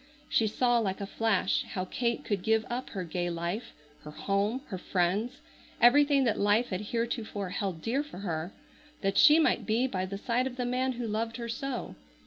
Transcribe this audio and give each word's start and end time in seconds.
She 0.27 0.47
saw 0.47 0.79
like 0.79 0.99
a 0.99 1.05
flash 1.05 1.61
how 1.63 1.85
Kate 1.85 2.25
could 2.25 2.41
give 2.41 2.65
up 2.71 2.89
her 2.89 3.03
gay 3.03 3.29
life, 3.29 3.73
her 4.01 4.09
home, 4.09 4.61
her 4.69 4.79
friends, 4.79 5.41
everything 5.79 6.23
that 6.23 6.39
life 6.39 6.69
had 6.69 6.81
heretofore 6.87 7.49
held 7.49 7.83
dear 7.83 8.01
for 8.01 8.17
her, 8.17 8.51
that 9.01 9.15
she 9.19 9.37
might 9.37 9.67
be 9.67 9.85
by 9.85 10.07
the 10.07 10.17
side 10.17 10.47
of 10.47 10.55
the 10.55 10.65
man 10.65 10.93
who 10.93 11.05
loved 11.07 11.37
her 11.37 11.47
so. 11.47 11.93